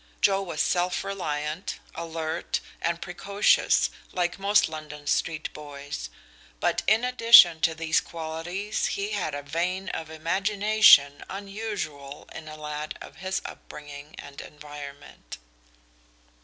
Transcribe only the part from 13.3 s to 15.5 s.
upbringing and environment.